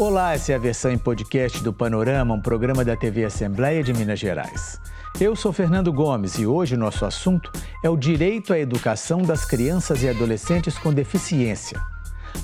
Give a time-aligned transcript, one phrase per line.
[0.00, 3.92] Olá, essa é a versão em podcast do Panorama, um programa da TV Assembleia de
[3.92, 4.80] Minas Gerais.
[5.20, 7.52] Eu sou Fernando Gomes e hoje nosso assunto
[7.84, 11.78] é o direito à educação das crianças e adolescentes com deficiência.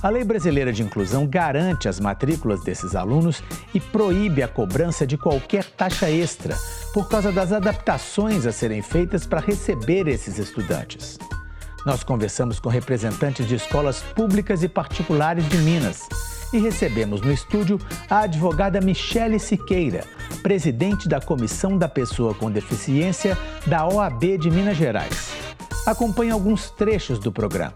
[0.03, 3.42] A Lei Brasileira de Inclusão garante as matrículas desses alunos
[3.73, 6.54] e proíbe a cobrança de qualquer taxa extra,
[6.93, 11.18] por causa das adaptações a serem feitas para receber esses estudantes.
[11.86, 16.07] Nós conversamos com representantes de escolas públicas e particulares de Minas
[16.57, 17.79] e recebemos no estúdio
[18.09, 20.05] a advogada Michele Siqueira,
[20.42, 25.34] presidente da Comissão da Pessoa com Deficiência da OAB de Minas Gerais.
[25.87, 27.74] Acompanhe alguns trechos do programa.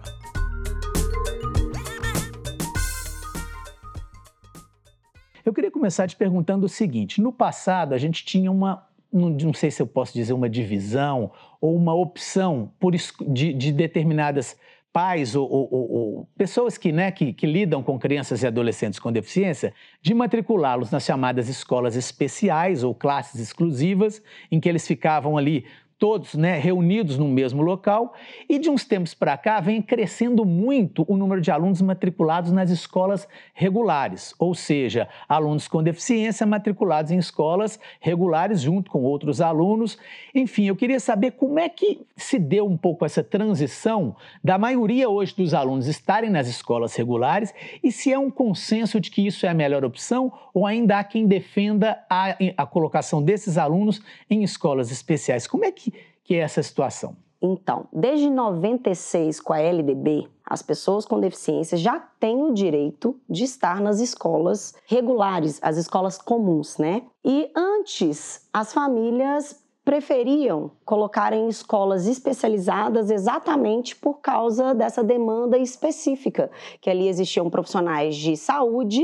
[5.44, 9.70] Eu queria começar te perguntando o seguinte: no passado a gente tinha uma, não, sei
[9.70, 14.56] se eu posso dizer uma divisão ou uma opção por, de, de determinadas
[14.92, 19.12] pais ou, ou, ou, pessoas que, né, que, que lidam com crianças e adolescentes com
[19.12, 19.72] deficiência,
[20.02, 25.64] de matriculá-los nas chamadas escolas especiais ou classes exclusivas, em que eles ficavam ali
[26.00, 28.14] todos né, reunidos no mesmo local,
[28.48, 32.70] e de uns tempos para cá vem crescendo muito o número de alunos matriculados nas
[32.70, 39.98] escolas regulares, ou seja, alunos com deficiência matriculados em escolas regulares junto com outros alunos.
[40.34, 45.06] Enfim, eu queria saber como é que se deu um pouco essa transição da maioria
[45.06, 47.52] hoje dos alunos estarem nas escolas regulares
[47.84, 51.04] e se é um consenso de que isso é a melhor opção ou ainda há
[51.04, 55.46] quem defenda a, a colocação desses alunos em escolas especiais.
[55.46, 55.89] Como é que
[56.30, 57.16] que é essa situação?
[57.42, 63.42] Então, desde 96 com a LDB, as pessoas com deficiência já têm o direito de
[63.42, 67.02] estar nas escolas regulares, as escolas comuns, né?
[67.24, 76.48] E antes, as famílias preferiam colocar em escolas especializadas exatamente por causa dessa demanda específica,
[76.80, 79.02] que ali existiam profissionais de saúde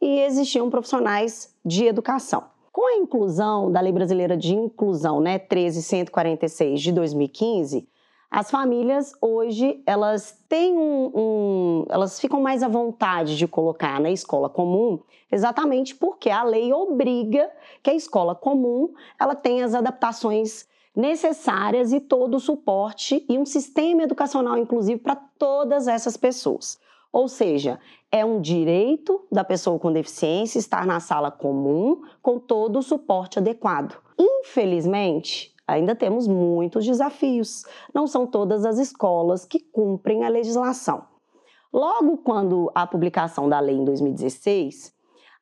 [0.00, 2.44] e existiam profissionais de educação.
[2.78, 7.88] Com a inclusão da Lei Brasileira de Inclusão, né, 13146 de 2015,
[8.30, 14.12] as famílias hoje elas têm um, um, elas ficam mais à vontade de colocar na
[14.12, 17.50] escola comum, exatamente porque a lei obriga
[17.82, 23.44] que a escola comum ela tenha as adaptações necessárias e todo o suporte e um
[23.44, 26.78] sistema educacional inclusivo para todas essas pessoas.
[27.12, 27.80] Ou seja,
[28.10, 33.38] é um direito da pessoa com deficiência estar na sala comum com todo o suporte
[33.38, 33.96] adequado.
[34.18, 37.64] Infelizmente, ainda temos muitos desafios.
[37.94, 41.04] Não são todas as escolas que cumprem a legislação.
[41.72, 44.94] Logo quando a publicação da lei em 2016,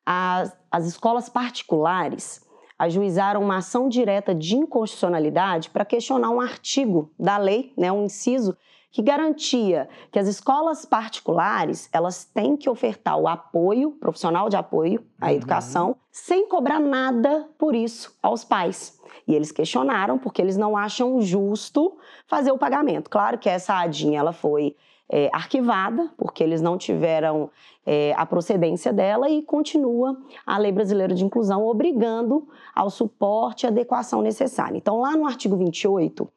[0.05, 2.45] as, as escolas particulares
[2.77, 8.55] ajuizaram uma ação direta de inconstitucionalidade para questionar um artigo da lei, né, um inciso
[8.91, 15.05] que garantia que as escolas particulares elas têm que ofertar o apoio profissional de apoio
[15.19, 15.31] à uhum.
[15.31, 18.99] educação sem cobrar nada por isso aos pais.
[19.27, 23.09] E eles questionaram porque eles não acham justo fazer o pagamento.
[23.09, 24.75] Claro que essa adinha ela foi
[25.09, 27.49] é, arquivada, porque eles não tiveram
[27.85, 33.67] é, a procedência dela e continua a Lei Brasileira de Inclusão obrigando ao suporte e
[33.67, 34.77] adequação necessária.
[34.77, 36.27] Então, lá no artigo 28,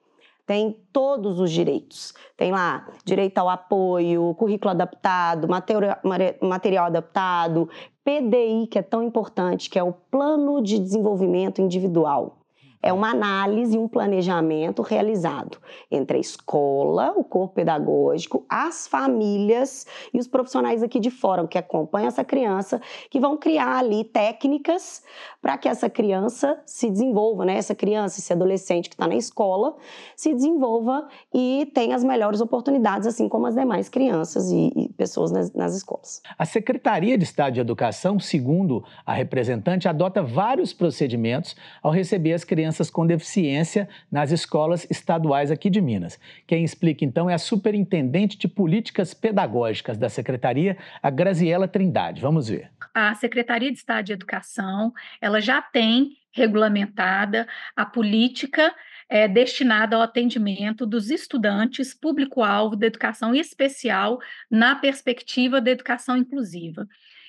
[0.47, 2.13] tem todos os direitos.
[2.37, 7.69] Tem lá direito ao apoio, currículo adaptado, material, adaptado,
[8.05, 12.40] PDI, que é tão importante, que é o Plano de Desenvolvimento Individual.
[12.83, 15.59] É uma análise e um planejamento realizado
[15.91, 21.59] entre a escola, o corpo pedagógico, as famílias e os profissionais aqui de fora que
[21.59, 22.81] acompanham essa criança,
[23.11, 25.03] que vão criar ali técnicas
[25.43, 27.57] para que essa criança se desenvolva, né?
[27.57, 29.77] Essa criança, esse adolescente que está na escola,
[30.15, 35.33] se desenvolva e tenha as melhores oportunidades, assim como as demais crianças e, e pessoas
[35.33, 36.21] nas, nas escolas.
[36.39, 42.45] A Secretaria de Estado de Educação, segundo a representante, adota vários procedimentos ao receber as
[42.45, 46.21] crianças com deficiência nas escolas estaduais aqui de Minas.
[46.47, 52.21] Quem explica então é a Superintendente de Políticas Pedagógicas da Secretaria, a Graziela Trindade.
[52.21, 52.71] Vamos ver.
[52.93, 58.75] A Secretaria de Estado de Educação, ela já tem regulamentada a política
[59.11, 66.87] é, destinada ao atendimento dos estudantes, público-alvo da educação especial, na perspectiva da educação inclusiva.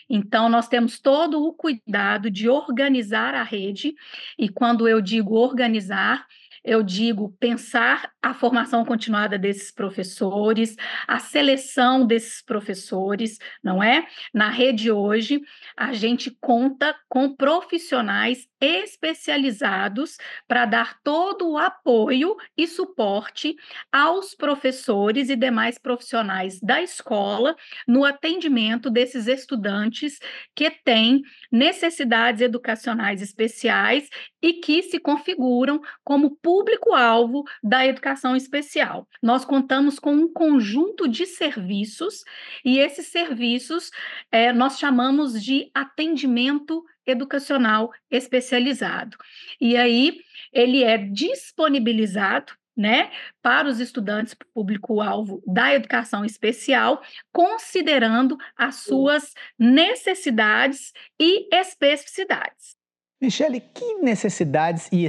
[0.07, 3.95] Então, nós temos todo o cuidado de organizar a rede,
[4.37, 6.27] e quando eu digo organizar,
[6.63, 10.75] eu digo pensar a formação continuada desses professores,
[11.07, 14.05] a seleção desses professores, não é?
[14.33, 15.41] Na rede hoje,
[15.75, 20.17] a gente conta com profissionais especializados
[20.47, 23.55] para dar todo o apoio e suporte
[23.91, 27.55] aos professores e demais profissionais da escola
[27.87, 30.19] no atendimento desses estudantes
[30.55, 31.21] que têm
[31.51, 34.07] necessidades educacionais especiais
[34.41, 39.07] e que se configuram como público-alvo da educação especial.
[39.23, 42.25] Nós contamos com um conjunto de serviços
[42.65, 43.89] e esses serviços
[44.29, 49.15] é, nós chamamos de atendimento educacional especializado.
[49.61, 50.19] E aí
[50.51, 53.11] ele é disponibilizado né,
[53.41, 57.01] para os estudantes público-alvo da educação especial,
[57.31, 62.80] considerando as suas necessidades e especificidades.
[63.21, 65.05] Michele, que necessidades e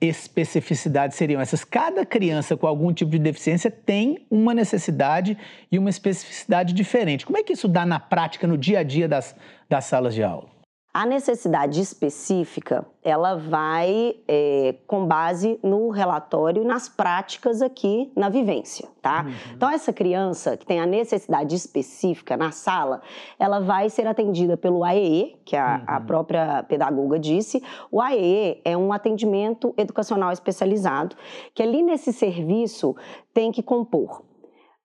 [0.00, 1.62] especificidades seriam essas?
[1.62, 5.36] Cada criança com algum tipo de deficiência tem uma necessidade
[5.70, 7.26] e uma especificidade diferente.
[7.26, 9.36] Como é que isso dá na prática, no dia a dia das,
[9.68, 10.57] das salas de aula?
[10.98, 18.28] A necessidade específica, ela vai é, com base no relatório e nas práticas aqui na
[18.28, 19.22] vivência, tá?
[19.22, 19.32] Uhum.
[19.54, 23.00] Então, essa criança que tem a necessidade específica na sala,
[23.38, 25.84] ela vai ser atendida pelo AEE, que a, uhum.
[25.86, 27.62] a própria pedagoga disse.
[27.92, 31.14] O AEE é um atendimento educacional especializado,
[31.54, 32.96] que ali nesse serviço
[33.32, 34.24] tem que compor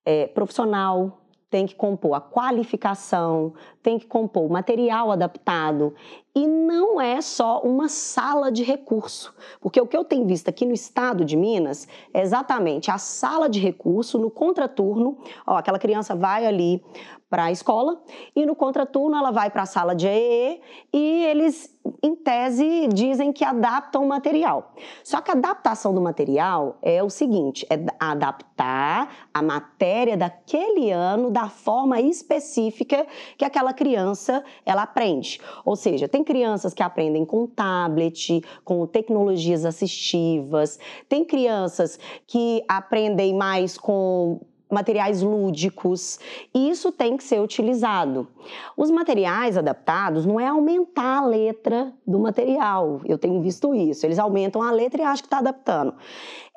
[0.06, 1.23] é, profissional,
[1.54, 3.54] tem que compor a qualificação,
[3.84, 5.94] tem que compor o material adaptado.
[6.34, 10.66] E não é só uma sala de recurso, porque o que eu tenho visto aqui
[10.66, 15.16] no estado de Minas é exatamente a sala de recurso no contraturno,
[15.46, 16.84] ó, aquela criança vai ali
[17.34, 18.00] para a escola
[18.36, 20.62] e no contraturno ela vai para a sala de EE
[20.94, 24.76] e eles, em tese, dizem que adaptam o material.
[25.04, 31.32] Só que a adaptação do material é o seguinte: é adaptar a matéria daquele ano
[31.32, 35.42] da forma específica que aquela criança ela aprende.
[35.66, 40.78] Ou seja, tem crianças que aprendem com tablet, com tecnologias assistivas,
[41.10, 41.98] tem crianças
[42.28, 44.40] que aprendem mais com
[44.74, 46.20] materiais lúdicos,
[46.54, 48.28] e isso tem que ser utilizado.
[48.76, 54.20] Os materiais adaptados não é aumentar a letra do material, eu tenho visto isso, eles
[54.20, 55.96] aumentam a letra e acham que está adaptando.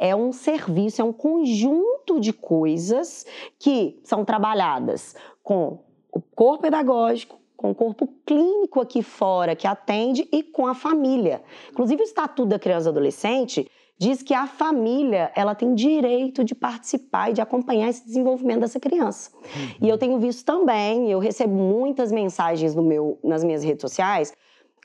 [0.01, 3.25] É um serviço, é um conjunto de coisas
[3.59, 10.29] que são trabalhadas com o corpo pedagógico, com o corpo clínico aqui fora que atende
[10.31, 11.43] e com a família.
[11.71, 16.55] Inclusive o Estatuto da Criança e Adolescente diz que a família ela tem direito de
[16.55, 19.31] participar e de acompanhar esse desenvolvimento dessa criança.
[19.35, 19.87] Uhum.
[19.87, 24.33] E eu tenho visto também, eu recebo muitas mensagens no meu, nas minhas redes sociais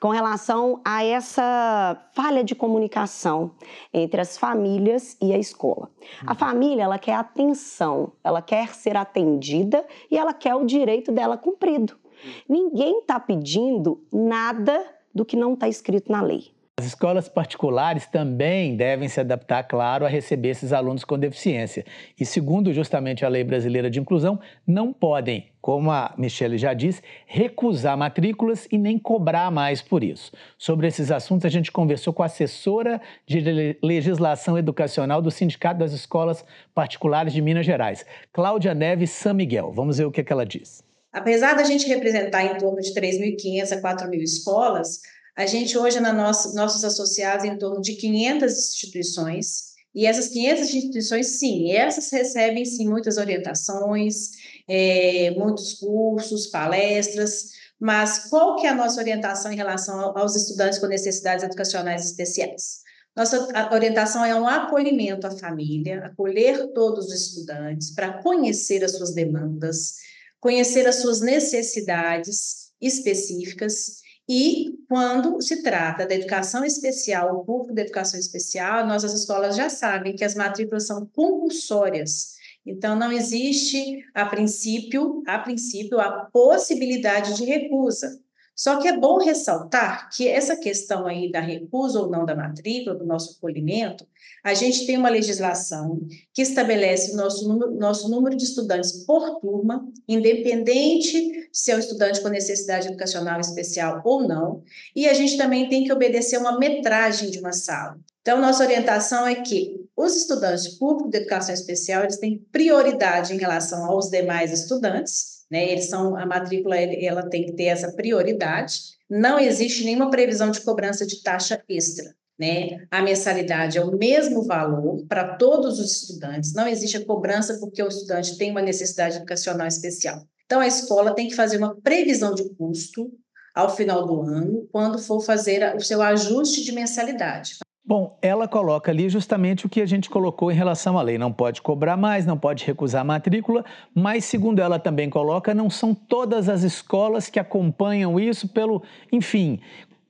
[0.02, 3.52] com relação a essa falha de comunicação
[3.94, 5.92] entre as famílias e a escola.
[6.02, 6.26] Uhum.
[6.26, 11.38] A família, ela quer atenção, ela quer ser atendida e ela quer o direito dela
[11.38, 11.94] cumprido.
[12.04, 12.32] Uhum.
[12.50, 16.52] Ninguém está pedindo nada do que não está escrito na lei.
[16.82, 21.86] As escolas particulares também devem se adaptar, claro, a receber esses alunos com deficiência.
[22.20, 27.04] E segundo justamente a Lei Brasileira de Inclusão, não podem, como a Michelle já disse,
[27.28, 30.32] recusar matrículas e nem cobrar mais por isso.
[30.58, 35.94] Sobre esses assuntos, a gente conversou com a assessora de legislação educacional do Sindicato das
[35.94, 36.44] Escolas
[36.74, 38.04] Particulares de Minas Gerais,
[38.34, 39.72] Cláudia Neves San Miguel.
[39.72, 40.84] Vamos ver o que, é que ela diz.
[41.14, 45.02] Apesar da gente representar em torno de 3.500 a 4.000 escolas,
[45.38, 50.74] a gente hoje, na nossa, nossos associados, em torno de 500 instituições, e essas 500
[50.74, 54.32] instituições, sim, essas recebem, sim, muitas orientações,
[54.68, 60.80] é, muitos cursos, palestras, mas qual que é a nossa orientação em relação aos estudantes
[60.80, 62.82] com necessidades educacionais especiais?
[63.16, 69.14] Nossa orientação é um acolhimento à família, acolher todos os estudantes para conhecer as suas
[69.14, 69.96] demandas,
[70.40, 77.82] conhecer as suas necessidades específicas e quando se trata da educação especial, o público da
[77.82, 82.34] educação especial, nossas escolas já sabem que as matrículas são compulsórias.
[82.66, 88.20] Então não existe a princípio, a princípio a possibilidade de recusa.
[88.56, 92.96] Só que é bom ressaltar que essa questão aí da recusa ou não da matrícula,
[92.96, 94.06] do nosso acolhimento,
[94.44, 96.00] a gente tem uma legislação
[96.34, 101.80] que estabelece o nosso número, nosso número de estudantes por turma, independente se é um
[101.80, 104.64] estudante com necessidade educacional especial ou não,
[104.96, 108.00] e a gente também tem que obedecer uma metragem de uma sala.
[108.22, 113.38] Então, nossa orientação é que os estudantes públicos de educação especial eles têm prioridade em
[113.38, 115.70] relação aos demais estudantes, né?
[115.70, 118.80] Eles são a matrícula, ela tem que ter essa prioridade.
[119.10, 122.16] Não existe nenhuma previsão de cobrança de taxa extra.
[122.40, 122.88] né?
[122.90, 127.84] A mensalidade é o mesmo valor para todos os estudantes, não existe a cobrança porque
[127.84, 130.26] o estudante tem uma necessidade educacional especial.
[130.46, 133.12] Então, a escola tem que fazer uma previsão de custo
[133.54, 137.58] ao final do ano, quando for fazer o seu ajuste de mensalidade.
[137.92, 141.18] Bom, ela coloca ali justamente o que a gente colocou em relação à lei.
[141.18, 145.70] Não pode cobrar mais, não pode recusar a matrícula, mas, segundo ela também coloca, não
[145.70, 148.82] são todas as escolas que acompanham isso pelo.
[149.12, 149.60] Enfim,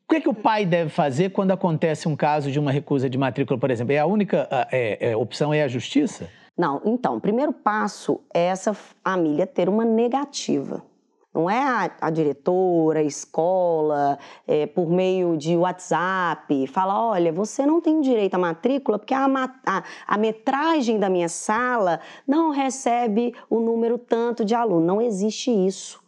[0.05, 3.09] o que, é que o pai deve fazer quando acontece um caso de uma recusa
[3.09, 3.93] de matrícula, por exemplo?
[3.93, 6.29] É a única é, é, opção é a justiça?
[6.55, 10.83] Não, então, o primeiro passo é essa família ter uma negativa.
[11.33, 17.65] Não é a, a diretora, a escola, é, por meio de WhatsApp, fala: olha, você
[17.65, 19.25] não tem direito à matrícula porque a,
[19.65, 24.85] a, a metragem da minha sala não recebe o número tanto de aluno.
[24.85, 26.01] Não existe isso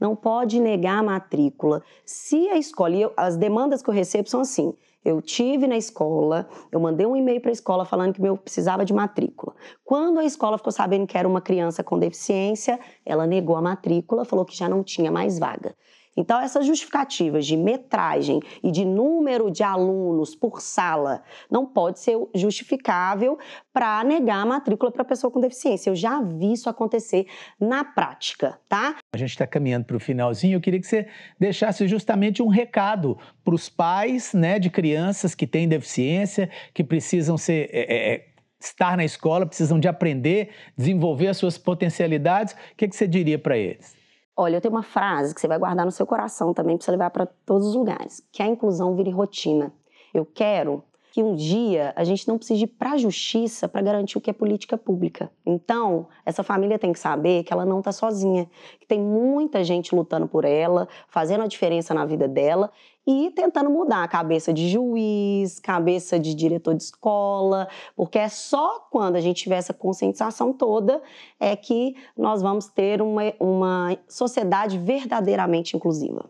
[0.00, 1.82] não pode negar a matrícula.
[2.06, 6.78] Se a escola, as demandas que eu recebo são assim: eu tive na escola, eu
[6.78, 9.54] mandei um e-mail para a escola falando que eu precisava de matrícula.
[9.84, 14.24] Quando a escola ficou sabendo que era uma criança com deficiência, ela negou a matrícula,
[14.24, 15.74] falou que já não tinha mais vaga.
[16.16, 22.16] Então, essas justificativas de metragem e de número de alunos por sala não pode ser
[22.34, 23.38] justificável
[23.72, 25.90] para negar a matrícula para pessoa com deficiência.
[25.90, 27.26] Eu já vi isso acontecer
[27.60, 28.96] na prática, tá?
[29.14, 30.56] A gente está caminhando para o finalzinho.
[30.56, 31.06] Eu queria que você
[31.38, 37.38] deixasse justamente um recado para os pais né, de crianças que têm deficiência, que precisam
[37.38, 37.70] ser.
[37.72, 38.30] É, é,
[38.62, 42.52] estar na escola, precisam de aprender, desenvolver as suas potencialidades.
[42.52, 43.99] O que, que você diria para eles?
[44.42, 46.90] Olha, eu tenho uma frase que você vai guardar no seu coração também para você
[46.92, 49.70] levar para todos os lugares, que a inclusão vire rotina.
[50.14, 54.16] Eu quero que um dia a gente não precise ir para a justiça para garantir
[54.16, 55.30] o que é política pública.
[55.44, 58.48] Então, essa família tem que saber que ela não está sozinha,
[58.78, 62.70] que tem muita gente lutando por ela, fazendo a diferença na vida dela
[63.06, 68.86] e tentando mudar a cabeça de juiz, cabeça de diretor de escola, porque é só
[68.90, 71.02] quando a gente tiver essa conscientização toda
[71.38, 76.28] é que nós vamos ter uma, uma sociedade verdadeiramente inclusiva.